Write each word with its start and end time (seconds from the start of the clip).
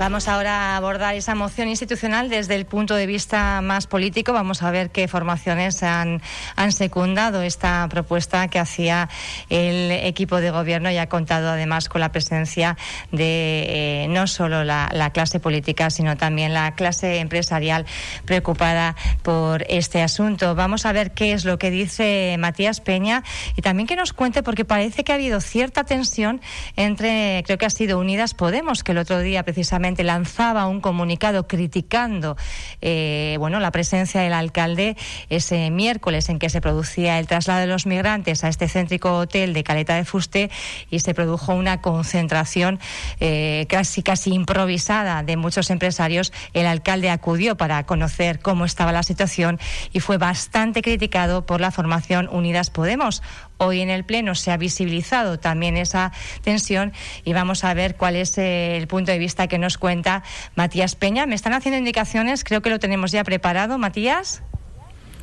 Vamos 0.00 0.28
ahora 0.28 0.72
a 0.72 0.76
abordar 0.78 1.14
esa 1.14 1.34
moción 1.34 1.68
institucional 1.68 2.30
desde 2.30 2.54
el 2.54 2.64
punto 2.64 2.94
de 2.94 3.04
vista 3.04 3.60
más 3.60 3.86
político. 3.86 4.32
Vamos 4.32 4.62
a 4.62 4.70
ver 4.70 4.88
qué 4.88 5.08
formaciones 5.08 5.82
han, 5.82 6.22
secundado 6.70 7.42
esta 7.42 7.86
propuesta 7.90 8.48
que 8.48 8.58
hacía 8.58 9.10
el 9.50 9.90
equipo 9.90 10.40
de 10.40 10.50
gobierno 10.50 10.90
y 10.90 10.96
ha 10.96 11.10
contado 11.10 11.50
además 11.50 11.90
con 11.90 12.00
la 12.00 12.12
presencia 12.12 12.78
de 13.12 14.04
eh, 14.04 14.06
no 14.08 14.26
solo 14.26 14.64
la 14.64 15.10
clase 15.12 15.38
política, 15.38 15.90
sino 15.90 16.16
también 16.16 16.54
la 16.54 16.74
clase 16.74 17.18
empresarial 17.18 17.84
preocupada 18.24 18.96
por 19.22 19.66
este 19.68 20.00
asunto. 20.00 20.54
Vamos 20.54 20.86
a 20.86 20.92
ver 20.92 21.10
qué 21.10 21.34
es 21.34 21.44
lo 21.44 21.58
que 21.58 21.70
dice 21.70 22.36
Matías 22.38 22.80
Peña 22.80 23.22
y 23.54 23.60
también 23.60 23.86
que 23.86 23.96
nos 23.96 24.14
cuente, 24.14 24.42
porque 24.42 24.64
parece 24.64 25.04
que 25.04 25.12
ha 25.12 25.16
habido 25.16 25.42
cierta 25.42 25.84
tensión 25.84 26.40
entre, 26.76 27.42
creo 27.44 27.58
que 27.58 27.66
ha 27.66 27.70
sido 27.70 27.98
Unidas 27.98 28.32
Podemos, 28.32 28.82
que 28.82 28.92
el 28.92 28.98
otro 28.98 29.18
día 29.18 29.42
precisamente 29.42 29.89
lanzaba 29.98 30.66
un 30.66 30.80
comunicado 30.80 31.46
criticando 31.46 32.36
eh, 32.80 33.36
bueno, 33.38 33.60
la 33.60 33.70
presencia 33.70 34.20
del 34.20 34.32
alcalde 34.32 34.96
ese 35.28 35.70
miércoles 35.70 36.28
en 36.28 36.38
que 36.38 36.50
se 36.50 36.60
producía 36.60 37.18
el 37.18 37.26
traslado 37.26 37.60
de 37.60 37.66
los 37.66 37.86
migrantes 37.86 38.44
a 38.44 38.48
este 38.48 38.68
céntrico 38.68 39.16
hotel 39.18 39.52
de 39.52 39.64
Caleta 39.64 39.94
de 39.94 40.04
Fuste 40.04 40.50
y 40.90 41.00
se 41.00 41.14
produjo 41.14 41.54
una 41.54 41.80
concentración 41.80 42.78
eh, 43.20 43.66
casi 43.68 44.02
casi 44.02 44.32
improvisada 44.32 45.22
de 45.22 45.36
muchos 45.36 45.70
empresarios. 45.70 46.32
El 46.54 46.66
alcalde 46.66 47.10
acudió 47.10 47.56
para 47.56 47.84
conocer 47.84 48.40
cómo 48.40 48.64
estaba 48.64 48.92
la 48.92 49.02
situación 49.02 49.58
y 49.92 50.00
fue 50.00 50.18
bastante 50.18 50.82
criticado 50.82 51.46
por 51.46 51.60
la 51.60 51.70
formación 51.70 52.28
Unidas 52.30 52.70
Podemos. 52.70 53.22
Hoy 53.62 53.82
en 53.82 53.90
el 53.90 54.04
Pleno 54.04 54.34
se 54.34 54.52
ha 54.52 54.56
visibilizado 54.56 55.38
también 55.38 55.76
esa 55.76 56.12
tensión 56.42 56.94
y 57.26 57.34
vamos 57.34 57.62
a 57.62 57.74
ver 57.74 57.94
cuál 57.94 58.16
es 58.16 58.38
eh, 58.38 58.78
el 58.78 58.86
punto 58.86 59.12
de 59.12 59.18
vista 59.18 59.48
que 59.48 59.58
nos 59.58 59.76
cuenta 59.76 60.22
Matías 60.54 60.94
Peña. 60.94 61.26
Me 61.26 61.34
están 61.34 61.52
haciendo 61.52 61.76
indicaciones, 61.76 62.42
creo 62.42 62.62
que 62.62 62.70
lo 62.70 62.78
tenemos 62.78 63.12
ya 63.12 63.22
preparado. 63.22 63.76
Matías. 63.76 64.42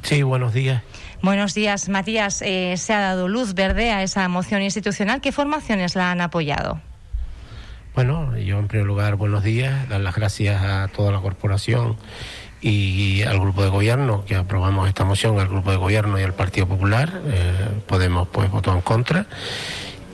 Sí, 0.03 0.21
buenos 0.21 0.53
días. 0.53 0.83
Buenos 1.23 1.55
días, 1.55 1.89
Matías. 1.89 2.43
Eh, 2.43 2.75
se 2.77 2.93
ha 2.93 2.99
dado 2.99 3.27
luz 3.27 3.55
verde 3.55 3.89
a 3.89 4.03
esa 4.03 4.27
moción 4.27 4.61
institucional. 4.61 5.19
¿Qué 5.19 5.31
formaciones 5.31 5.95
la 5.95 6.11
han 6.11 6.21
apoyado? 6.21 6.79
Bueno, 7.95 8.37
yo 8.37 8.59
en 8.59 8.67
primer 8.67 8.85
lugar, 8.85 9.15
buenos 9.15 9.43
días, 9.43 9.89
dar 9.89 10.01
las 10.01 10.13
gracias 10.13 10.61
a 10.61 10.89
toda 10.89 11.11
la 11.11 11.21
corporación 11.21 11.97
y 12.61 13.21
al 13.23 13.39
grupo 13.39 13.63
de 13.63 13.69
gobierno 13.69 14.25
que 14.25 14.35
aprobamos 14.35 14.87
esta 14.87 15.03
moción, 15.03 15.39
al 15.39 15.47
grupo 15.47 15.71
de 15.71 15.77
gobierno 15.77 16.19
y 16.19 16.23
al 16.23 16.33
Partido 16.33 16.67
Popular. 16.67 17.21
Eh, 17.27 17.53
Podemos 17.85 18.27
pues 18.29 18.49
votó 18.49 18.73
en 18.73 18.81
contra 18.81 19.25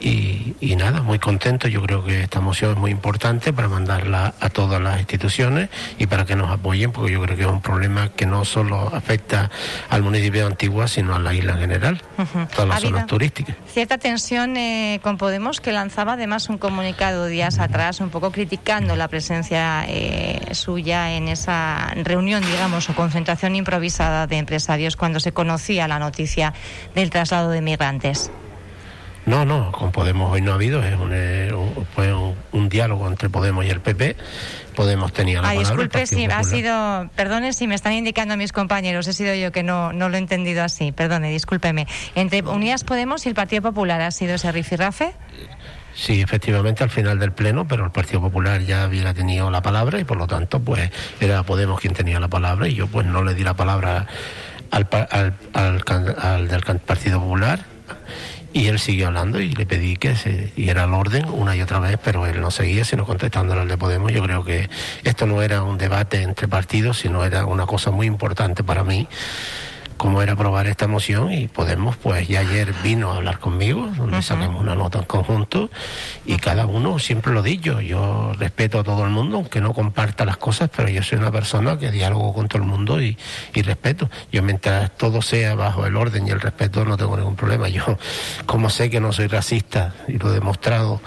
y, 0.03 0.75
nada, 0.75 1.01
muy 1.01 1.17
contento. 1.17 1.67
Yo 1.67 1.81
creo 1.81 2.03
que 2.03 2.23
esta 2.23 2.41
moción 2.41 2.71
es 2.71 2.77
muy 2.77 2.91
importante 2.91 3.53
para 3.53 3.69
mandarla 3.69 4.33
a 4.39 4.49
todas 4.49 4.81
las 4.81 4.99
instituciones 4.99 5.69
y 5.97 6.07
para 6.07 6.25
que 6.25 6.35
nos 6.35 6.51
apoyen, 6.51 6.91
porque 6.91 7.13
yo 7.13 7.21
creo 7.21 7.37
que 7.37 7.43
es 7.43 7.49
un 7.49 7.61
problema 7.61 8.09
que 8.09 8.25
no 8.25 8.43
solo 8.43 8.93
afecta 8.93 9.49
al 9.89 10.03
municipio 10.03 10.41
de 10.41 10.47
Antigua, 10.47 10.87
sino 10.87 11.15
a 11.15 11.19
la 11.19 11.33
isla 11.33 11.53
en 11.53 11.59
general, 11.59 12.01
todas 12.53 12.67
las 12.67 12.81
zonas 12.81 13.07
turísticas. 13.07 13.55
Cierta 13.67 13.97
tensión 13.97 14.57
eh, 14.57 14.99
con 15.01 15.17
Podemos, 15.17 15.61
que 15.61 15.71
lanzaba 15.71 16.13
además 16.13 16.49
un 16.49 16.57
comunicado 16.57 17.27
días 17.27 17.59
atrás, 17.59 18.01
un 18.01 18.09
poco 18.09 18.31
criticando 18.31 18.97
la 18.97 19.07
presencia 19.07 19.85
eh, 19.87 20.53
suya 20.53 21.13
en 21.13 21.29
esa 21.29 21.93
reunión, 22.03 22.43
digamos, 22.43 22.89
o 22.89 22.95
concentración 22.95 23.55
improvisada 23.55 24.27
de 24.27 24.37
empresarios 24.37 24.97
cuando 24.97 25.21
se 25.21 25.31
conocía 25.31 25.87
la 25.87 25.99
noticia 25.99 26.53
del 26.93 27.09
traslado 27.09 27.51
de 27.51 27.61
migrantes. 27.61 28.31
No, 29.25 29.45
no, 29.45 29.71
con 29.71 29.91
Podemos 29.91 30.31
hoy 30.31 30.41
no 30.41 30.52
ha 30.52 30.55
habido, 30.55 30.83
es 30.83 30.99
un, 30.99 31.11
eh, 31.13 31.53
un, 32.52 32.69
diálogo 32.69 33.07
entre 33.07 33.30
Podemos 33.30 33.65
y 33.65 33.69
el 33.69 33.80
PP. 33.80 34.17
Podemos 34.75 35.13
tenía 35.13 35.41
la 35.41 35.49
Ay, 35.49 35.59
Disculpe 35.59 36.05
si 36.07 36.25
ha 36.25 36.43
sido, 36.43 37.09
perdone 37.15 37.53
si 37.53 37.67
me 37.67 37.75
están 37.75 37.93
indicando 37.93 38.33
a 38.33 38.38
mis 38.38 38.52
compañeros, 38.52 39.07
he 39.07 39.13
sido 39.13 39.33
yo 39.35 39.52
que 39.52 39.64
no, 39.64 39.93
no 39.93 40.09
lo 40.09 40.15
he 40.15 40.20
entendido 40.20 40.64
así, 40.64 40.92
perdone, 40.92 41.31
discúlpeme. 41.31 41.87
Entre 42.15 42.42
Unidas 42.42 42.83
Podemos 42.83 43.25
y 43.25 43.30
el 43.30 43.36
Partido 43.36 43.61
Popular 43.61 44.02
ha 44.02 44.11
sido 44.11 44.36
ese 44.36 44.52
rifirrafe. 44.52 45.14
Sí, 45.95 46.21
efectivamente, 46.21 46.83
al 46.83 46.89
final 46.89 47.19
del 47.19 47.31
pleno, 47.31 47.67
pero 47.67 47.86
el 47.86 47.92
Partido 47.92 48.19
Popular 48.19 48.61
ya 48.61 48.87
hubiera 48.87 49.14
tenido 49.14 49.49
la 49.52 49.61
palabra 49.61 49.99
y 49.99 50.03
por 50.03 50.17
lo 50.17 50.27
tanto, 50.27 50.59
pues 50.59 50.92
era 51.21 51.43
Podemos 51.43 51.80
quien 51.80 51.93
tenía 51.93 52.19
la 52.19 52.27
palabra 52.27 52.67
y 52.67 52.73
yo, 52.73 52.87
pues 52.87 53.05
no 53.05 53.23
le 53.23 53.36
di 53.36 53.43
la 53.43 53.53
palabra 53.53 54.08
al, 54.71 54.87
al, 54.92 55.33
al, 55.53 56.15
al 56.19 56.48
del 56.48 56.61
Partido 56.80 57.21
Popular 57.21 57.73
y 58.53 58.67
él 58.67 58.80
siguió 58.80 59.08
hablando 59.08 59.41
y 59.41 59.49
le 59.49 59.65
pedí 59.65 59.97
que 59.97 60.15
se 60.15 60.52
diera 60.55 60.83
el 60.83 60.93
orden 60.93 61.25
una 61.30 61.55
y 61.55 61.61
otra 61.61 61.80
vez, 61.80 61.97
pero 62.03 62.25
él 62.27 62.39
no 62.39 62.52
seguía, 62.52 62.86
sino 62.86 63.05
contestándole 63.05 63.61
al 63.61 63.67
de 63.67 63.77
Podemos. 63.77 64.11
Yo 64.14 64.23
creo 64.23 64.45
que 64.45 64.69
esto 65.03 65.25
no 65.25 65.41
era 65.41 65.64
un 65.64 65.77
debate 65.77 66.21
entre 66.21 66.47
partidos, 66.47 66.99
sino 66.99 67.25
era 67.25 67.45
una 67.45 67.65
cosa 67.65 67.92
muy 67.92 68.08
importante 68.08 68.63
para 68.63 68.83
mí 68.83 69.08
cómo 70.03 70.21
era 70.21 70.33
aprobar 70.33 70.67
esta 70.67 70.86
moción 70.86 71.31
y 71.31 71.47
Podemos, 71.47 71.95
pues 71.95 72.27
ya 72.27 72.41
ayer 72.41 72.73
vino 72.83 73.14
a 73.14 73.15
hablar 73.15 73.39
conmigo, 73.39 73.89
donde 73.95 74.21
sacamos 74.21 74.59
una 74.59 74.75
nota 74.75 74.99
en 74.99 75.05
conjunto 75.05 75.69
y 76.25 76.36
cada 76.36 76.65
uno, 76.65 76.99
siempre 76.99 77.31
lo 77.31 77.41
dicho, 77.41 77.80
yo 77.80 78.33
respeto 78.37 78.80
a 78.80 78.83
todo 78.83 79.05
el 79.05 79.11
mundo, 79.11 79.37
aunque 79.37 79.61
no 79.61 79.73
comparta 79.73 80.25
las 80.25 80.36
cosas, 80.36 80.69
pero 80.75 80.89
yo 80.89 81.02
soy 81.03 81.19
una 81.19 81.31
persona 81.31 81.77
que 81.77 81.89
dialogo 81.89 82.33
con 82.33 82.49
todo 82.49 82.61
el 82.61 82.67
mundo 82.67 83.02
y, 83.02 83.17
y 83.53 83.61
respeto. 83.61 84.09
Yo 84.30 84.43
mientras 84.43 84.92
todo 84.97 85.21
sea 85.21 85.55
bajo 85.55 85.86
el 85.86 85.95
orden 85.95 86.27
y 86.27 86.31
el 86.31 86.42
respeto 86.42 86.83
no 86.83 86.97
tengo 86.97 87.15
ningún 87.15 87.37
problema. 87.37 87.69
Yo, 87.69 87.97
como 88.45 88.69
sé 88.69 88.89
que 88.89 88.99
no 88.99 89.13
soy 89.13 89.27
racista 89.27 89.95
y 90.09 90.17
lo 90.17 90.31
he 90.31 90.33
demostrado 90.33 90.99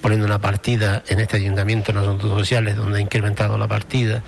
poniendo 0.00 0.26
una 0.26 0.40
partida 0.40 1.04
en 1.06 1.20
este 1.20 1.36
ayuntamiento 1.36 1.92
en 1.92 1.98
asuntos 1.98 2.30
sociales 2.30 2.74
donde 2.74 2.98
he 2.98 3.02
incrementado 3.02 3.56
la 3.58 3.68
partida, 3.68 4.24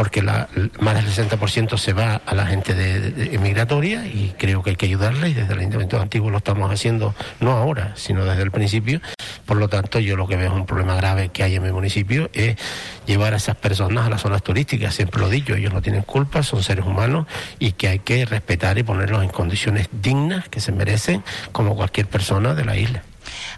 porque 0.00 0.22
la, 0.22 0.48
más 0.80 0.94
del 0.94 1.28
60% 1.28 1.76
se 1.76 1.92
va 1.92 2.22
a 2.24 2.34
la 2.34 2.46
gente 2.46 2.72
de, 2.72 3.34
emigratoria 3.34 4.06
y 4.06 4.34
creo 4.38 4.62
que 4.62 4.70
hay 4.70 4.76
que 4.76 4.86
ayudarla 4.86 5.28
y 5.28 5.34
desde 5.34 5.52
el 5.52 5.58
Ayuntamiento 5.58 6.00
Antiguo 6.00 6.30
lo 6.30 6.38
estamos 6.38 6.72
haciendo 6.72 7.14
no 7.38 7.52
ahora, 7.52 7.92
sino 7.96 8.24
desde 8.24 8.42
el 8.42 8.50
principio. 8.50 9.02
Por 9.44 9.58
lo 9.58 9.68
tanto, 9.68 9.98
yo 9.98 10.16
lo 10.16 10.26
que 10.26 10.36
veo 10.36 10.52
es 10.52 10.54
un 10.54 10.64
problema 10.64 10.94
grave 10.94 11.28
que 11.28 11.42
hay 11.42 11.56
en 11.56 11.64
mi 11.64 11.70
municipio 11.70 12.30
es 12.32 12.56
llevar 13.04 13.34
a 13.34 13.36
esas 13.36 13.56
personas 13.56 14.06
a 14.06 14.08
las 14.08 14.22
zonas 14.22 14.42
turísticas. 14.42 14.94
Siempre 14.94 15.20
lo 15.20 15.28
dicho, 15.28 15.54
ellos 15.54 15.74
no 15.74 15.82
tienen 15.82 16.00
culpa, 16.00 16.42
son 16.42 16.62
seres 16.62 16.86
humanos 16.86 17.26
y 17.58 17.72
que 17.72 17.88
hay 17.88 17.98
que 17.98 18.24
respetar 18.24 18.78
y 18.78 18.82
ponerlos 18.82 19.22
en 19.22 19.28
condiciones 19.28 19.90
dignas 19.92 20.48
que 20.48 20.60
se 20.60 20.72
merecen 20.72 21.22
como 21.52 21.76
cualquier 21.76 22.06
persona 22.06 22.54
de 22.54 22.64
la 22.64 22.74
isla. 22.74 23.02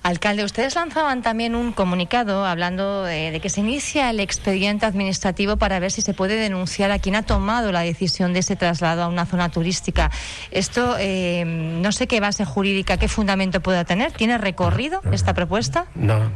Alcalde, 0.03 0.45
ustedes 0.45 0.75
lanzaban 0.75 1.23
también 1.23 1.55
un 1.55 1.73
comunicado 1.73 2.45
hablando 2.45 3.05
de, 3.05 3.39
que 3.43 3.51
se 3.51 3.61
inicia 3.61 4.11
el 4.11 4.21
expediente 4.21 4.87
administrativo 4.87 5.57
para 5.57 5.79
ver 5.79 5.91
si 5.91 6.03
se 6.03 6.15
puede 6.15 6.37
denunciar 6.37 6.91
a 6.91 6.99
quien 6.99 7.15
ha 7.15 7.23
tomado 7.23 7.73
la 7.73 7.81
decisión 7.81 8.33
de 8.33 8.41
ese 8.41 8.57
traslado 8.57 9.03
a 9.03 9.09
una 9.09 9.27
zona 9.27 9.51
turística. 9.51 10.11
Esto 10.51 10.97
eh, 10.99 11.45
no 11.45 11.93
sé 11.93 12.07
qué 12.07 12.21
base 12.21 12.45
jurídica, 12.45 12.97
qué 12.97 13.09
fundamento 13.09 13.61
pueda 13.61 13.85
tener. 13.85 14.13
¿Tiene 14.13 14.39
recorrido 14.39 15.03
esta 15.13 15.35
propuesta? 15.35 15.87
No, 15.95 16.33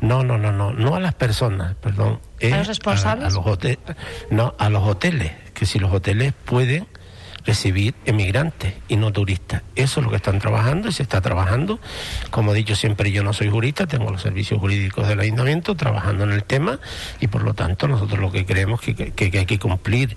no, 0.00 0.22
no, 0.22 0.38
no, 0.38 0.52
no, 0.52 0.72
no 0.72 0.94
a 0.94 1.00
las 1.00 1.14
personas, 1.14 1.74
perdón. 1.76 2.20
¿A 2.42 2.56
los 2.58 2.66
responsables? 2.66 3.34
los 3.34 3.44
no, 4.30 4.54
a 4.58 4.68
los 4.68 4.86
hoteles, 4.86 5.32
que 5.54 5.66
si 5.66 5.78
los 5.78 5.92
hoteles 5.92 6.32
pueden 6.44 6.86
recibir 7.48 7.94
emigrantes 8.04 8.74
y 8.88 8.96
no 8.96 9.10
turistas. 9.10 9.62
Eso 9.74 10.00
es 10.00 10.04
lo 10.04 10.10
que 10.10 10.16
están 10.16 10.38
trabajando 10.38 10.88
y 10.88 10.92
se 10.92 11.02
está 11.02 11.22
trabajando. 11.22 11.80
Como 12.28 12.52
he 12.52 12.54
dicho 12.54 12.76
siempre, 12.76 13.10
yo 13.10 13.24
no 13.24 13.32
soy 13.32 13.48
jurista, 13.48 13.86
tengo 13.86 14.10
los 14.10 14.20
servicios 14.20 14.60
jurídicos 14.60 15.08
del 15.08 15.18
ayuntamiento 15.18 15.74
trabajando 15.74 16.24
en 16.24 16.32
el 16.32 16.44
tema 16.44 16.78
y 17.20 17.28
por 17.28 17.42
lo 17.44 17.54
tanto 17.54 17.88
nosotros 17.88 18.20
lo 18.20 18.30
que 18.30 18.44
creemos 18.44 18.82
que, 18.82 18.94
que, 18.94 19.38
hay 19.38 19.46
que 19.46 19.58
cumplir 19.58 20.14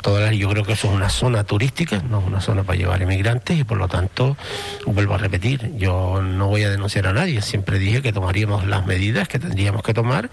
todas 0.00 0.22
las... 0.22 0.34
Yo 0.34 0.48
creo 0.48 0.64
que 0.64 0.72
eso 0.72 0.88
es 0.88 0.94
una 0.94 1.10
zona 1.10 1.44
turística, 1.44 2.02
no 2.08 2.20
es 2.20 2.26
una 2.26 2.40
zona 2.40 2.62
para 2.62 2.78
llevar 2.78 3.02
emigrantes 3.02 3.58
y 3.58 3.64
por 3.64 3.76
lo 3.76 3.86
tanto, 3.86 4.38
vuelvo 4.86 5.12
a 5.12 5.18
repetir, 5.18 5.72
yo 5.76 6.22
no 6.22 6.48
voy 6.48 6.64
a 6.64 6.70
denunciar 6.70 7.06
a 7.06 7.12
nadie, 7.12 7.42
siempre 7.42 7.78
dije 7.78 8.00
que 8.00 8.14
tomaríamos 8.14 8.66
las 8.66 8.86
medidas 8.86 9.28
que 9.28 9.38
tendríamos 9.38 9.82
que 9.82 9.92
tomar 9.92 10.30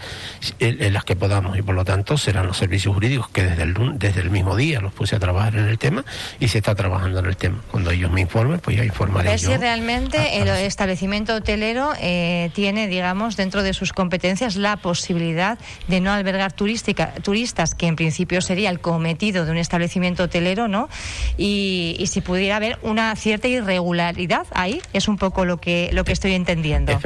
en, 0.59 0.93
las 0.93 1.03
que 1.03 1.17
podamos 1.17 1.57
y 1.57 1.61
por 1.63 1.75
lo 1.75 1.83
tanto 1.83 2.17
serán 2.17 2.47
los 2.47 2.55
servicios 2.55 2.93
jurídicos 2.93 3.27
que 3.27 3.43
desde 3.43 3.63
el, 3.63 3.75
desde 3.99 4.21
el 4.21 4.29
mismo 4.29 4.55
día 4.55 4.79
los 4.79 4.93
puse 4.93 5.17
a 5.17 5.19
trabajar 5.19 5.57
en 5.57 5.67
el 5.67 5.77
tema 5.77 6.05
y 6.39 6.47
se 6.47 6.59
está 6.59 6.75
trabajando 6.75 7.19
en 7.19 7.25
el 7.25 7.37
tema. 7.37 7.61
Cuando 7.71 7.91
ellos 7.91 8.11
me 8.11 8.21
informen, 8.21 8.59
pues 8.59 8.77
ya 8.77 8.83
informaré. 8.83 9.29
Ver 9.29 9.39
si 9.39 9.55
realmente 9.55 10.41
el 10.41 10.47
establecimiento 10.49 11.35
hotelero 11.35 11.93
eh, 11.99 12.51
tiene, 12.53 12.87
digamos, 12.87 13.37
dentro 13.37 13.63
de 13.63 13.73
sus 13.73 13.93
competencias 13.93 14.55
la 14.55 14.77
posibilidad 14.77 15.57
de 15.87 16.01
no 16.01 16.11
albergar 16.11 16.53
turística, 16.53 17.13
turistas, 17.23 17.75
que 17.75 17.87
en 17.87 17.95
principio 17.95 18.41
sería 18.41 18.69
el 18.69 18.79
cometido 18.79 19.45
de 19.45 19.51
un 19.51 19.57
establecimiento 19.57 20.23
hotelero, 20.23 20.67
¿no? 20.67 20.89
Y, 21.37 22.05
si 22.09 22.21
pudiera 22.21 22.55
haber 22.55 22.79
una 22.81 23.15
cierta 23.15 23.47
irregularidad 23.47 24.47
ahí, 24.51 24.81
es 24.93 25.07
un 25.07 25.17
poco 25.17 25.45
lo 25.45 25.57
que, 25.57 25.91
lo 25.93 26.03
que 26.03 26.11
estoy 26.11 26.33
entendiendo. 26.33 26.99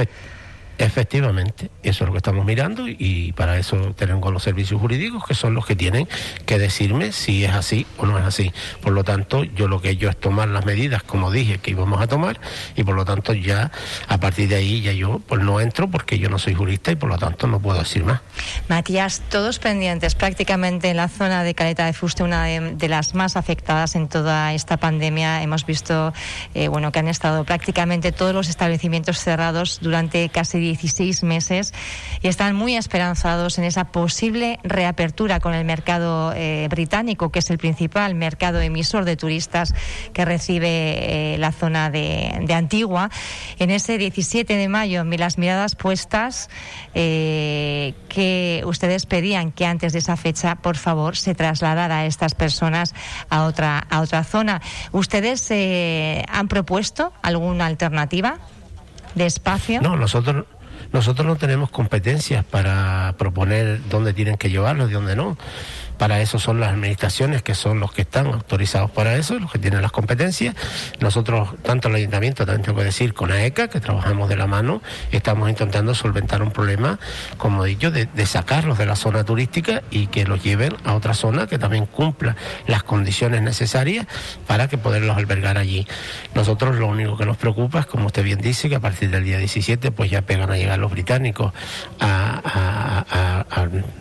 Efectivamente, 0.78 1.70
eso 1.82 2.04
es 2.04 2.08
lo 2.08 2.12
que 2.12 2.18
estamos 2.18 2.44
mirando 2.44 2.88
y 2.88 3.32
para 3.32 3.58
eso 3.58 3.94
tenemos 3.96 4.32
los 4.32 4.42
servicios 4.42 4.80
jurídicos 4.80 5.24
que 5.24 5.34
son 5.34 5.54
los 5.54 5.66
que 5.66 5.76
tienen 5.76 6.08
que 6.46 6.58
decirme 6.58 7.12
si 7.12 7.44
es 7.44 7.52
así 7.52 7.86
o 7.98 8.06
no 8.06 8.18
es 8.18 8.24
así. 8.24 8.52
Por 8.80 8.92
lo 8.92 9.04
tanto, 9.04 9.44
yo 9.44 9.68
lo 9.68 9.80
que 9.80 9.90
he 9.90 10.08
es 10.08 10.16
tomar 10.16 10.48
las 10.48 10.64
medidas 10.64 11.02
como 11.02 11.30
dije 11.30 11.58
que 11.58 11.70
íbamos 11.70 12.00
a 12.00 12.06
tomar 12.06 12.40
y 12.76 12.82
por 12.82 12.94
lo 12.94 13.04
tanto 13.04 13.32
ya 13.32 13.70
a 14.08 14.18
partir 14.18 14.48
de 14.48 14.56
ahí 14.56 14.82
ya 14.82 14.92
yo 14.92 15.20
pues 15.26 15.40
no 15.40 15.60
entro 15.60 15.88
porque 15.88 16.18
yo 16.18 16.28
no 16.28 16.38
soy 16.38 16.54
jurista 16.54 16.90
y 16.90 16.96
por 16.96 17.08
lo 17.08 17.18
tanto 17.18 17.46
no 17.46 17.60
puedo 17.60 17.78
decir 17.78 18.04
más. 18.04 18.20
Matías, 18.68 19.22
todos 19.30 19.58
pendientes 19.58 20.14
prácticamente 20.14 20.90
en 20.90 20.96
la 20.96 21.08
zona 21.08 21.44
de 21.44 21.54
Caleta 21.54 21.86
de 21.86 21.92
Fuste, 21.92 22.22
una 22.22 22.44
de, 22.44 22.88
las 22.88 23.14
más 23.14 23.36
afectadas 23.36 23.94
en 23.94 24.08
toda 24.08 24.52
esta 24.52 24.76
pandemia. 24.76 25.42
Hemos 25.42 25.64
visto 25.64 26.12
eh, 26.54 26.68
bueno 26.68 26.92
que 26.92 26.98
han 26.98 27.08
estado 27.08 27.44
prácticamente 27.44 28.12
todos 28.12 28.34
los 28.34 28.48
establecimientos 28.48 29.18
cerrados 29.18 29.78
durante 29.80 30.28
casi 30.28 30.63
16 30.64 31.22
meses 31.24 31.74
y 32.22 32.28
están 32.28 32.56
muy 32.56 32.74
esperanzados 32.74 33.58
en 33.58 33.64
esa 33.64 33.84
posible 33.84 34.58
reapertura 34.62 35.40
con 35.40 35.54
el 35.54 35.64
mercado 35.64 36.32
eh, 36.34 36.66
británico, 36.70 37.30
que 37.30 37.40
es 37.40 37.50
el 37.50 37.58
principal 37.58 38.14
mercado 38.14 38.60
emisor 38.60 39.04
de 39.04 39.16
turistas 39.16 39.74
que 40.12 40.24
recibe 40.24 41.34
eh, 41.34 41.38
la 41.38 41.52
zona 41.52 41.90
de, 41.90 42.54
Antigua. 42.54 43.10
En 43.58 43.70
ese 43.70 43.98
17 43.98 44.56
de 44.56 44.68
mayo, 44.68 45.04
las 45.04 45.38
miradas 45.38 45.74
puestas 45.74 46.48
eh, 46.94 47.94
que 48.08 48.62
ustedes 48.64 49.06
pedían 49.06 49.50
que 49.50 49.66
antes 49.66 49.92
de 49.92 49.98
esa 49.98 50.16
fecha, 50.16 50.54
por 50.54 50.76
favor, 50.76 51.16
se 51.16 51.34
trasladara 51.34 51.98
a 51.98 52.06
estas 52.06 52.34
personas 52.34 52.94
a 53.28 53.44
otra, 53.44 53.78
a 53.90 54.00
otra 54.00 54.22
zona. 54.22 54.62
¿Ustedes 54.92 55.50
han 56.28 56.48
propuesto 56.48 57.12
alguna 57.22 57.66
alternativa 57.66 58.38
de 59.14 59.26
espacio? 59.26 59.80
No, 59.80 59.96
nosotros 59.96 60.44
nosotros 60.92 61.26
no 61.26 61.36
tenemos 61.36 61.70
competencias 61.70 62.44
para 62.44 63.14
proponer 63.18 63.80
dónde 63.88 64.12
tienen 64.12 64.36
que 64.36 64.48
llevarlos 64.48 64.90
y 64.90 64.92
dónde 64.92 65.16
no. 65.16 65.36
Para 65.98 66.20
eso 66.20 66.38
son 66.38 66.60
las 66.60 66.70
administraciones 66.70 67.42
que 67.42 67.54
son 67.54 67.80
los 67.80 67.92
que 67.92 68.02
están 68.02 68.26
autorizados 68.26 68.90
para 68.90 69.16
eso, 69.16 69.38
los 69.38 69.50
que 69.50 69.58
tienen 69.58 69.82
las 69.82 69.92
competencias. 69.92 70.54
Nosotros, 71.00 71.50
tanto 71.62 71.88
el 71.88 71.94
ayuntamiento, 71.96 72.44
también 72.46 72.62
tengo 72.62 72.78
que 72.78 72.84
decir 72.84 73.14
con 73.14 73.30
AECA, 73.30 73.68
que 73.68 73.80
trabajamos 73.80 74.28
de 74.28 74.36
la 74.36 74.46
mano, 74.46 74.82
estamos 75.12 75.48
intentando 75.48 75.94
solventar 75.94 76.42
un 76.42 76.50
problema, 76.50 76.98
como 77.36 77.64
he 77.64 77.70
dicho, 77.70 77.90
de, 77.90 78.08
sacarlos 78.26 78.78
de 78.78 78.86
la 78.86 78.96
zona 78.96 79.24
turística 79.24 79.82
y 79.90 80.06
que 80.06 80.24
los 80.24 80.42
lleven 80.42 80.74
a 80.84 80.94
otra 80.94 81.14
zona 81.14 81.46
que 81.46 81.58
también 81.58 81.86
cumpla 81.86 82.36
las 82.66 82.82
condiciones 82.82 83.42
necesarias 83.42 84.06
para 84.46 84.68
que 84.68 84.78
poderlos 84.78 85.16
albergar 85.16 85.58
allí. 85.58 85.86
Nosotros 86.34 86.76
lo 86.76 86.88
único 86.88 87.16
que 87.16 87.26
nos 87.26 87.36
preocupa 87.36 87.80
es, 87.80 87.86
como 87.86 88.06
usted 88.06 88.24
bien 88.24 88.40
dice, 88.40 88.68
que 88.68 88.76
a 88.76 88.80
partir 88.80 89.10
del 89.10 89.24
día 89.24 89.38
17 89.38 89.90
pues 89.90 90.10
ya 90.10 90.22
pegan 90.22 90.50
a 90.50 90.56
llegar 90.56 90.78
los 90.78 90.90
británicos 90.90 91.52
a, 92.00 93.44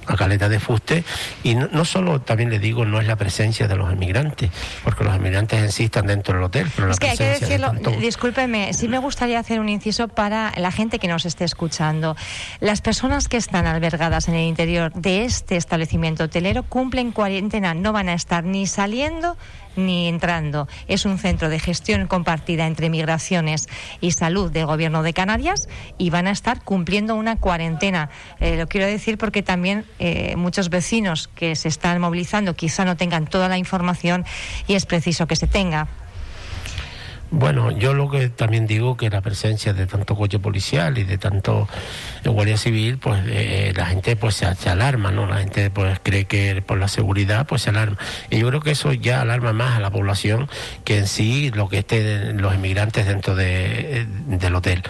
a, 0.07 0.15
Caleta 0.15 0.47
de 0.47 0.59
Fuste 0.59 1.03
y 1.43 1.55
no 1.55 1.82
solo, 1.85 2.21
también 2.21 2.49
le 2.49 2.59
digo, 2.59 2.85
no 2.85 2.99
es 2.99 3.07
la 3.07 3.15
presencia 3.15 3.67
de 3.67 3.75
los 3.75 3.91
emigrantes, 3.91 4.51
porque 4.83 5.03
los 5.03 5.15
emigrantes 5.15 5.59
en 5.61 5.71
sí 5.71 5.85
están 5.85 6.07
dentro 6.07 6.35
del 6.35 6.43
hotel, 6.43 6.67
pero 6.75 6.91
es 6.91 6.99
que 6.99 7.09
hay 7.09 7.17
que 7.17 7.23
decirlo, 7.25 7.73
discúlpeme, 7.99 8.73
sí 8.73 8.87
me 8.87 8.99
gustaría 8.99 9.39
hacer 9.39 9.59
un 9.59 9.69
inciso 9.69 10.07
para 10.07 10.51
la 10.57 10.71
gente 10.71 10.99
que 10.99 11.07
nos 11.07 11.25
esté 11.25 11.43
escuchando. 11.43 12.15
Las 12.59 12.81
personas 12.81 13.27
que 13.27 13.37
están 13.37 13.67
albergadas 13.67 14.27
en 14.27 14.35
el 14.35 14.47
interior 14.47 14.93
de 14.93 15.25
este 15.25 15.55
establecimiento 15.55 16.25
hotelero 16.25 16.63
cumplen 16.63 17.11
cuarentena, 17.11 17.73
no 17.73 17.93
van 17.93 18.09
a 18.09 18.13
estar 18.13 18.43
ni 18.43 18.67
saliendo 18.67 19.37
ni 19.75 20.07
entrando. 20.07 20.67
Es 20.87 21.05
un 21.05 21.17
centro 21.17 21.49
de 21.49 21.59
gestión 21.59 22.07
compartida 22.07 22.67
entre 22.67 22.89
migraciones 22.89 23.67
y 24.01 24.11
salud 24.11 24.51
del 24.51 24.65
Gobierno 24.65 25.03
de 25.03 25.13
Canarias 25.13 25.67
y 25.97 26.09
van 26.09 26.27
a 26.27 26.31
estar 26.31 26.63
cumpliendo 26.63 27.15
una 27.15 27.37
cuarentena. 27.37 28.09
Eh, 28.39 28.57
lo 28.57 28.67
quiero 28.67 28.87
decir 28.87 29.17
porque 29.17 29.43
también 29.43 29.85
eh, 29.99 30.35
muchos 30.35 30.69
vecinos 30.69 31.27
que 31.27 31.55
se 31.55 31.67
están 31.67 31.99
movilizando 32.01 32.55
quizá 32.55 32.85
no 32.85 32.97
tengan 32.97 33.27
toda 33.27 33.49
la 33.49 33.57
información 33.57 34.25
y 34.67 34.75
es 34.75 34.85
preciso 34.85 35.27
que 35.27 35.35
se 35.35 35.47
tenga. 35.47 35.87
Bueno, 37.35 37.71
yo 37.71 37.95
lo 37.95 38.11
que 38.11 38.29
también 38.29 38.67
digo 38.67 38.95
que 38.95 39.09
la 39.09 39.21
presencia 39.21 39.73
de 39.73 39.87
tanto 39.87 40.15
coche 40.15 40.37
policial 40.37 40.99
y 40.99 41.03
de 41.03 41.17
tanto 41.17 41.67
guardia 42.23 42.57
civil, 42.57 42.99
pues 42.99 43.23
eh, 43.25 43.73
la 43.75 43.87
gente 43.87 44.15
pues 44.15 44.35
se, 44.35 44.69
alarma, 44.69 45.11
¿no? 45.11 45.25
La 45.25 45.37
gente 45.37 45.71
pues 45.71 45.99
cree 46.03 46.25
que 46.25 46.61
por 46.61 46.77
la 46.77 46.87
seguridad 46.87 47.47
pues 47.47 47.63
se 47.63 47.71
alarma. 47.71 47.97
Y 48.29 48.37
yo 48.37 48.47
creo 48.49 48.61
que 48.61 48.69
eso 48.69 48.93
ya 48.93 49.19
alarma 49.19 49.51
más 49.51 49.77
a 49.77 49.79
la 49.79 49.89
población 49.89 50.47
que 50.85 50.99
en 50.99 51.07
sí 51.07 51.49
lo 51.55 51.69
que 51.69 51.79
estén 51.79 52.39
los 52.39 52.53
inmigrantes 52.53 53.07
dentro 53.07 53.33
de, 53.33 54.05
del 54.27 54.53
hotel. 54.53 54.83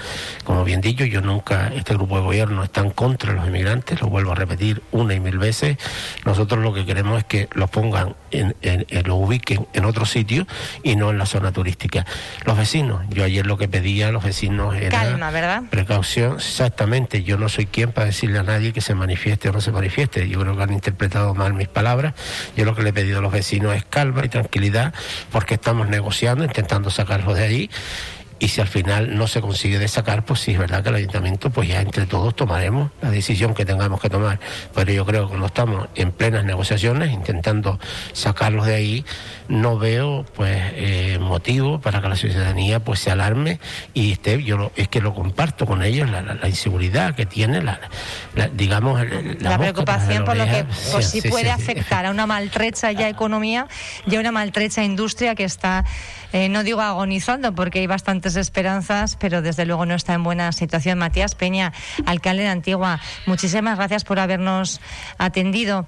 Como 0.44 0.66
bien 0.66 0.82
dicho, 0.82 1.06
yo 1.06 1.22
nunca, 1.22 1.72
este 1.74 1.94
grupo 1.94 2.18
de 2.18 2.24
gobierno 2.24 2.62
está 2.62 2.82
en 2.82 2.90
contra 2.90 3.32
de 3.32 3.40
los 3.40 3.48
inmigrantes, 3.48 4.02
lo 4.02 4.10
vuelvo 4.10 4.34
a 4.34 4.36
repetir 4.36 4.84
una 4.92 5.14
y 5.14 5.22
mil 5.22 5.38
veces. 5.38 5.78
Nosotros 6.26 6.62
lo 6.62 6.74
que 6.74 6.86
queremos 6.86 7.20
es 7.20 7.24
que 7.24 7.48
los 7.54 7.70
pongan, 7.70 8.18
en, 8.32 8.54
en, 8.62 8.86
los 9.08 9.18
ubiquen 9.18 9.66
en 9.72 9.86
otro 9.86 10.06
sitio 10.06 10.46
y 10.84 10.98
no 10.98 11.10
en 11.10 11.18
la 11.18 11.26
zona 11.26 11.54
turística. 11.54 12.06
Los 12.46 12.58
vecinos, 12.58 13.02
yo 13.10 13.24
ayer 13.24 13.46
lo 13.46 13.58
que 13.58 13.68
pedía 13.68 14.10
a 14.10 14.12
los 14.12 14.24
vecinos 14.24 14.76
era 14.76 14.90
calma, 14.90 15.32
¿verdad? 15.32 15.64
Precaución, 15.70 16.36
exactamente. 16.36 17.24
Yo 17.24 17.38
no 17.38 17.50
soy 17.50 17.66
quien 17.66 17.92
para 17.92 18.08
decirle 18.08 18.40
a 18.40 18.44
nadie 18.44 18.74
que 18.74 18.82
se 18.82 18.96
manifieste 18.96 19.50
o 19.50 19.52
no 19.52 19.62
se 19.62 19.72
manifieste. 19.72 20.28
Yo 20.28 20.40
creo 20.40 20.56
que 20.56 20.64
han 20.64 20.74
interpretado 20.74 21.34
mal 21.34 21.54
mis 21.54 21.68
palabras. 21.68 22.14
Yo 22.56 22.66
lo 22.66 22.76
que 22.76 22.84
le 22.84 22.90
he 22.90 22.94
pedido 22.94 23.20
a 23.20 23.22
los 23.22 23.32
vecinos 23.32 23.76
es 23.76 23.86
calma 23.86 24.26
y 24.26 24.30
tranquilidad, 24.30 24.94
porque 25.32 25.56
estamos 25.56 25.88
negociando, 25.88 26.44
intentando 26.44 26.90
sacarlos 26.90 27.38
de 27.38 27.44
ahí 27.44 27.70
y 28.44 28.50
si 28.50 28.60
al 28.60 28.68
final 28.68 29.16
no 29.16 29.26
se 29.28 29.40
consigue 29.40 29.80
de 29.80 29.88
sacar, 29.88 30.26
pues 30.26 30.42
sí 30.42 30.52
es 30.52 30.60
verdad 30.60 30.84
que 30.84 30.90
el 30.90 30.96
ayuntamiento, 30.96 31.50
pues 31.50 31.70
ya 31.70 31.80
entre 31.80 32.06
todos 32.06 32.36
tomaremos 32.36 32.92
la 33.02 33.10
decisión 33.10 33.54
que 33.54 33.64
tengamos 33.64 34.02
que 34.02 34.10
tomar. 34.10 34.38
Pero 34.76 34.92
yo 34.92 35.06
creo 35.06 35.22
que 35.24 35.28
cuando 35.30 35.46
estamos 35.46 35.88
en 35.96 36.12
plenas 36.12 36.44
negociaciones, 36.44 37.14
intentando 37.14 37.80
sacarlos 38.12 38.66
de 38.66 38.76
ahí, 38.76 39.06
no 39.48 39.78
veo 39.78 40.26
pues 40.36 40.58
eh, 40.76 41.20
motivo 41.22 41.80
para 41.80 42.02
que 42.02 42.10
la 42.10 42.18
ciudadanía 42.18 42.82
pues 42.82 43.00
se 43.00 43.12
alarme. 43.12 43.62
Y 43.94 44.12
esté, 44.12 44.44
yo 44.44 44.74
es 44.76 44.90
que 44.90 45.00
lo 45.00 45.14
comparto 45.14 45.66
con 45.66 45.82
ellos, 45.82 46.10
la, 46.10 46.50
inseguridad 46.50 47.16
que 47.16 47.26
tiene, 47.26 47.62
la, 47.62 47.80
digamos, 48.52 49.00
la, 49.40 49.58
preocupación 49.58 50.26
por 50.26 50.36
lo 50.36 50.44
que 50.44 50.66
pues, 50.92 51.10
sí, 51.10 51.22
puede 51.22 51.50
afectar 51.50 52.06
a 52.08 52.12
una 52.12 52.28
maltrecha 52.28 52.92
ya 52.92 53.08
economía 53.08 53.70
y 54.06 54.18
a 54.18 54.20
una 54.20 54.34
maltrecha 54.34 54.84
industria 54.84 55.34
que 55.34 55.46
está, 55.46 55.86
eh, 56.34 56.50
no 56.50 56.64
digo 56.64 56.82
agonizando 56.82 57.56
porque 57.56 57.80
hay 57.80 57.88
bastantes 57.88 58.33
esperanzas, 58.36 59.16
pero 59.16 59.42
desde 59.42 59.66
luego 59.66 59.86
no 59.86 59.96
está 59.96 60.14
en 60.14 60.24
buena 60.24 60.52
situación. 60.52 61.00
Matías 61.00 61.36
Peña, 61.36 61.74
alcalde 62.06 62.44
de 62.44 62.50
Antigua, 62.50 63.00
muchísimas 63.26 63.78
gracias 63.78 64.04
por 64.04 64.20
habernos 64.20 64.82
atendido 65.18 65.88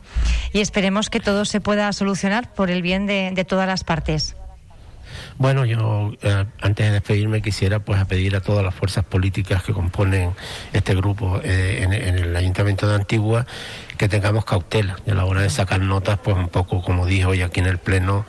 y 0.54 0.62
esperemos 0.62 1.10
que 1.10 1.20
todo 1.20 1.46
se 1.46 1.62
pueda 1.62 1.92
solucionar 1.94 2.54
por 2.54 2.70
el 2.70 2.82
bien 2.82 3.06
de, 3.06 3.32
de 3.34 3.46
todas 3.46 3.68
las 3.68 3.84
partes. 3.84 4.36
Bueno, 5.38 5.66
yo 5.66 6.14
eh, 6.22 6.46
antes 6.62 6.86
de 6.86 6.94
despedirme 6.94 7.42
quisiera 7.42 7.80
pues 7.80 8.00
a 8.00 8.06
pedir 8.06 8.36
a 8.36 8.42
todas 8.42 8.64
las 8.64 8.74
fuerzas 8.74 9.04
políticas 9.04 9.64
que 9.64 9.74
componen 9.74 10.32
este 10.72 10.96
grupo 10.96 11.42
eh, 11.44 11.84
en, 11.84 11.94
el 11.94 12.36
Ayuntamiento 12.36 12.88
de 12.88 12.96
Antigua 12.96 13.46
que 13.98 14.10
tengamos 14.10 14.46
cautela 14.46 14.98
y 15.06 15.12
a 15.12 15.16
la 15.16 15.26
hora 15.26 15.42
de 15.42 15.50
sacar 15.50 15.80
notas 15.82 16.20
pues 16.20 16.36
un 16.36 16.50
poco 16.50 16.82
como 16.82 17.06
dijo 17.06 17.30
hoy 17.30 17.42
aquí 17.42 17.60
en 17.60 17.68
el 17.68 17.78
pleno 17.78 18.26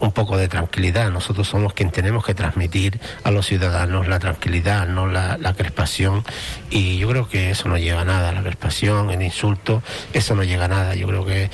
un 0.00 0.12
poco 0.12 0.36
de 0.36 0.48
tranquilidad. 0.48 1.10
Nosotros 1.10 1.48
somos 1.48 1.72
quien 1.72 1.90
tenemos 1.90 2.24
que 2.24 2.34
transmitir 2.34 3.00
a 3.24 3.30
los 3.30 3.46
ciudadanos 3.46 4.08
la 4.08 4.18
tranquilidad, 4.18 4.86
no 4.86 5.06
la, 5.06 5.38
crispación. 5.56 6.24
Y 6.70 6.98
yo 6.98 7.08
creo 7.08 7.28
que 7.28 7.50
eso 7.50 7.68
no 7.68 7.78
llega 7.78 8.02
a 8.02 8.04
nada, 8.04 8.32
la 8.32 8.42
crispación, 8.42 9.10
el 9.10 9.22
insulto, 9.22 9.82
eso 10.12 10.34
no 10.34 10.44
llega 10.44 10.66
a 10.66 10.68
nada. 10.68 10.94
Yo 10.94 11.06
creo 11.08 11.24
que 11.24 11.50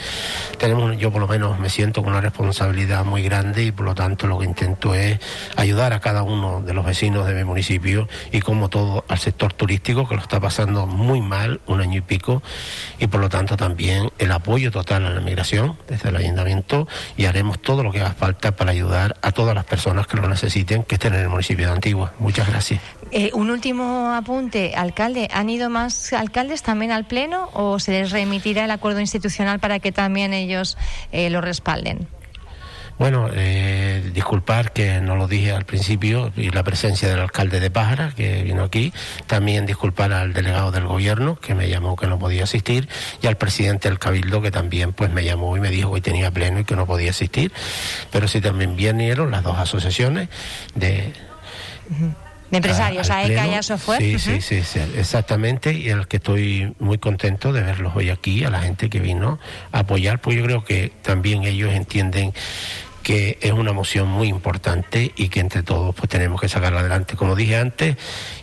tenemos, 0.58 0.96
yo 0.98 1.10
por 1.10 1.20
lo 1.20 1.28
menos 1.28 1.58
me 1.58 1.70
siento 1.70 2.02
con 2.02 2.12
una 2.12 2.20
responsabilidad 2.20 3.04
muy 3.04 3.22
grande 3.22 3.64
y 3.64 3.72
por 3.72 3.86
lo 3.86 3.94
tanto 3.94 4.26
lo 4.26 4.38
que 4.38 4.44
intento 4.44 4.94
es 4.94 5.18
ayudar 5.56 5.92
a 5.92 6.00
cada 6.00 6.22
uno 6.22 6.60
de 6.60 6.74
los 6.74 6.84
vecinos 6.84 7.26
de 7.26 7.34
mi 7.34 7.44
municipio 7.44 8.08
y 8.32 8.40
como 8.40 8.68
todo 8.68 9.04
al 9.08 9.18
sector 9.18 9.52
turístico 9.52 10.08
que 10.08 10.16
lo 10.16 10.20
está 10.20 10.40
pasando 10.40 10.86
muy 10.86 11.20
mal, 11.20 11.60
un 11.66 11.80
año 11.80 11.98
y 11.98 12.02
pico, 12.02 12.42
y 12.98 13.06
por 13.06 13.20
lo 13.20 13.28
tanto 13.28 13.53
también 13.56 14.10
el 14.18 14.32
apoyo 14.32 14.70
total 14.70 15.06
a 15.06 15.10
la 15.10 15.20
migración 15.20 15.76
desde 15.88 16.08
el 16.08 16.16
ayuntamiento 16.16 16.88
y 17.16 17.26
haremos 17.26 17.60
todo 17.60 17.82
lo 17.82 17.92
que 17.92 18.00
haga 18.00 18.14
falta 18.14 18.56
para 18.56 18.70
ayudar 18.70 19.16
a 19.22 19.32
todas 19.32 19.54
las 19.54 19.64
personas 19.64 20.06
que 20.06 20.16
lo 20.16 20.28
necesiten 20.28 20.82
que 20.82 20.96
estén 20.96 21.14
en 21.14 21.20
el 21.20 21.28
municipio 21.28 21.66
de 21.66 21.72
Antigua. 21.72 22.12
Muchas 22.18 22.48
gracias. 22.48 22.80
Eh, 23.10 23.30
un 23.34 23.50
último 23.50 24.12
apunte, 24.14 24.74
alcalde. 24.74 25.28
¿Han 25.32 25.48
ido 25.48 25.70
más 25.70 26.12
alcaldes 26.12 26.62
también 26.62 26.90
al 26.90 27.04
Pleno 27.06 27.50
o 27.52 27.78
se 27.78 27.92
les 27.92 28.10
remitirá 28.10 28.64
el 28.64 28.70
acuerdo 28.70 29.00
institucional 29.00 29.60
para 29.60 29.78
que 29.78 29.92
también 29.92 30.32
ellos 30.32 30.76
eh, 31.12 31.30
lo 31.30 31.40
respalden? 31.40 32.08
Bueno, 32.98 33.28
eh, 33.32 34.10
disculpar 34.14 34.72
que 34.72 35.00
no 35.00 35.16
lo 35.16 35.26
dije 35.26 35.52
al 35.52 35.64
principio 35.64 36.32
y 36.36 36.50
la 36.50 36.62
presencia 36.62 37.08
del 37.08 37.20
alcalde 37.20 37.58
de 37.58 37.70
Pájara 37.70 38.12
que 38.14 38.42
vino 38.42 38.62
aquí. 38.62 38.92
También 39.26 39.66
disculpar 39.66 40.12
al 40.12 40.32
delegado 40.32 40.70
del 40.70 40.86
gobierno 40.86 41.36
que 41.36 41.54
me 41.54 41.68
llamó 41.68 41.96
que 41.96 42.06
no 42.06 42.18
podía 42.18 42.44
asistir 42.44 42.88
y 43.20 43.26
al 43.26 43.36
presidente 43.36 43.88
del 43.88 43.98
cabildo 43.98 44.40
que 44.42 44.50
también 44.50 44.92
pues 44.92 45.10
me 45.10 45.24
llamó 45.24 45.56
y 45.56 45.60
me 45.60 45.70
dijo 45.70 45.92
que 45.92 46.00
tenía 46.00 46.30
pleno 46.30 46.60
y 46.60 46.64
que 46.64 46.76
no 46.76 46.86
podía 46.86 47.10
asistir. 47.10 47.52
Pero 48.12 48.28
sí 48.28 48.40
también 48.40 48.76
vinieron 48.76 49.30
las 49.30 49.42
dos 49.42 49.58
asociaciones 49.58 50.28
de 50.74 51.12
empresarios, 52.56 53.10
a, 53.10 53.18
AECA 53.18 53.46
y 53.48 53.54
a 53.54 53.62
Software. 53.62 54.00
Sí, 54.00 54.18
sí, 54.18 54.40
sí, 54.40 54.62
sí, 54.62 54.80
exactamente, 54.96 55.72
y 55.72 55.88
el 55.88 56.06
que 56.06 56.18
estoy 56.18 56.74
muy 56.78 56.98
contento 56.98 57.52
de 57.52 57.62
verlos 57.62 57.94
hoy 57.96 58.10
aquí, 58.10 58.44
a 58.44 58.50
la 58.50 58.60
gente 58.60 58.88
que 58.88 59.00
vino 59.00 59.38
a 59.72 59.80
apoyar, 59.80 60.20
pues 60.20 60.36
yo 60.36 60.44
creo 60.44 60.64
que 60.64 60.92
también 61.02 61.44
ellos 61.44 61.72
entienden 61.72 62.32
que 63.04 63.38
es 63.42 63.52
una 63.52 63.72
moción 63.72 64.08
muy 64.08 64.28
importante 64.28 65.12
y 65.14 65.28
que 65.28 65.38
entre 65.38 65.62
todos 65.62 65.94
pues 65.94 66.08
tenemos 66.08 66.40
que 66.40 66.48
sacarla 66.48 66.80
adelante. 66.80 67.16
Como 67.16 67.36
dije 67.36 67.56
antes 67.56 67.96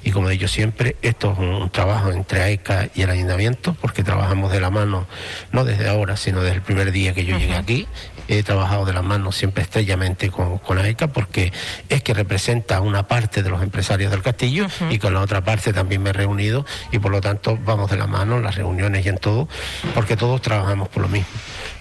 y 0.03 0.11
como 0.11 0.29
he 0.29 0.33
dicho 0.33 0.47
siempre, 0.47 0.95
esto 1.01 1.33
es 1.33 1.39
un, 1.39 1.69
trabajo 1.71 2.11
entre 2.11 2.41
AECA 2.43 2.89
y 2.93 3.01
el 3.01 3.09
ayuntamiento 3.09 3.75
porque 3.81 4.03
trabajamos 4.03 4.51
de 4.51 4.61
la 4.61 4.69
mano, 4.69 5.07
no 5.51 5.65
desde 5.65 5.89
ahora, 5.89 6.15
sino 6.15 6.41
desde 6.41 6.57
el 6.57 6.61
primer 6.61 6.91
día 6.91 7.13
que 7.13 7.25
yo 7.25 7.37
llegué 7.37 7.55
aquí. 7.55 7.87
He 8.27 8.43
trabajado 8.43 8.85
de 8.85 8.93
la 8.93 9.01
mano 9.01 9.31
siempre 9.31 9.63
estrellamente 9.63 10.29
con, 10.29 10.59
con 10.59 10.77
AECA 10.77 11.07
porque 11.07 11.51
es 11.89 12.03
que 12.03 12.13
representa 12.13 12.79
una 12.79 13.07
parte 13.07 13.41
de 13.41 13.49
los 13.49 13.63
empresarios 13.63 14.11
del 14.11 14.21
castillo 14.21 14.67
y 14.89 14.99
con 14.99 15.13
la 15.15 15.21
otra 15.21 15.43
parte 15.43 15.73
también 15.73 16.03
me 16.03 16.11
he 16.11 16.13
reunido 16.13 16.65
y 16.91 16.99
por 16.99 17.11
lo 17.11 17.19
tanto 17.19 17.57
vamos 17.65 17.89
de 17.89 17.97
la 17.97 18.07
mano 18.07 18.37
en 18.37 18.43
las 18.43 18.55
reuniones 18.55 19.05
y 19.05 19.09
en 19.09 19.17
todo 19.17 19.49
porque 19.95 20.15
todos 20.15 20.39
trabajamos 20.39 20.87
por 20.87 21.01
lo 21.01 21.09
mismo 21.09 21.27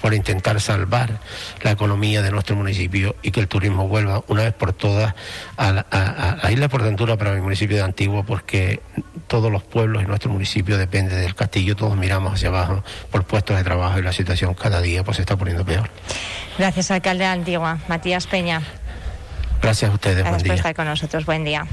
por 0.00 0.14
intentar 0.14 0.60
salvar 0.60 1.20
la 1.62 1.72
economía 1.72 2.22
de 2.22 2.30
nuestro 2.30 2.56
municipio 2.56 2.69
y 2.78 3.30
que 3.30 3.40
el 3.40 3.48
turismo 3.48 3.88
vuelva 3.88 4.22
una 4.28 4.44
vez 4.44 4.54
por 4.54 4.72
todas 4.72 5.14
a 5.56 5.72
la, 5.72 6.50
isla 6.50 6.68
Portentura 6.68 7.16
para 7.16 7.32
mi 7.32 7.40
municipio 7.40 7.76
de 7.76 7.82
Antiguo, 7.82 8.24
porque 8.24 8.80
todos 9.26 9.50
los 9.50 9.62
pueblos 9.62 10.02
y 10.02 10.06
nuestro 10.06 10.30
municipio 10.30 10.78
depende 10.78 11.16
del 11.16 11.34
castillo, 11.34 11.76
todos 11.76 11.96
miramos 11.96 12.34
hacia 12.34 12.48
abajo 12.48 12.82
por 13.10 13.24
puestos 13.24 13.56
de 13.56 13.64
trabajo 13.64 13.98
y 13.98 14.02
la 14.02 14.12
situación 14.12 14.54
cada 14.54 14.80
día 14.80 15.04
pues 15.04 15.16
se 15.16 15.22
está 15.22 15.36
poniendo 15.36 15.64
peor. 15.64 15.90
Gracias, 16.58 16.90
alcalde 16.90 17.24
de 17.24 17.30
Antigua. 17.30 17.78
Matías 17.88 18.26
Peña. 18.26 18.62
Gracias 19.62 19.90
a 19.90 19.94
ustedes. 19.94 20.24
Gracias 20.24 20.42
por 20.42 20.56
estar 20.56 20.74
con 20.74 20.86
nosotros. 20.86 21.24
Buen 21.26 21.44
día. 21.44 21.66